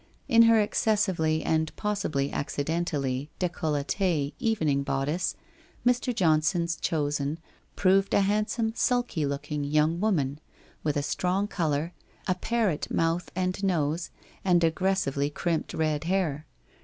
In 0.27 0.41
her 0.49 0.59
excessively 0.59 1.43
and 1.43 1.71
possibly 1.75 2.31
accidentally, 2.33 3.29
oVcolletee 3.39 4.33
evening 4.39 4.81
bodice, 4.81 5.35
Mr. 5.85 6.11
Johnson's 6.11 6.75
chosen 6.75 7.37
proved 7.75 8.15
a 8.15 8.21
handsome 8.21 8.73
sulky 8.73 9.27
looking 9.27 9.63
young 9.63 9.99
woman, 9.99 10.39
with 10.83 10.97
a 10.97 11.03
strong 11.03 11.47
colour, 11.47 11.93
a 12.27 12.33
parrot 12.33 12.89
mouth 12.89 13.29
and 13.35 13.63
nose 13.63 14.09
and 14.43 14.63
aggres 14.63 14.97
sively 15.01 15.29
crimped 15.29 15.71
red 15.75 16.05
hair. 16.05 16.47